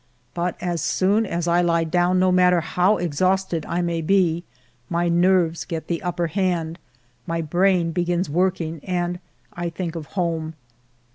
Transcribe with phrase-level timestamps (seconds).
[0.33, 4.43] But as soon as I he down, no matter how exhausted I may be,
[4.89, 6.79] my nerves get the upper hand,
[7.27, 9.19] my brain begins working, and
[9.53, 10.55] I think of home.